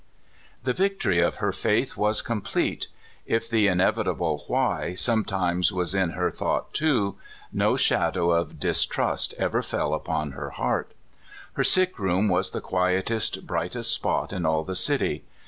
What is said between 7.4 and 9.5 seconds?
no shadow of distrust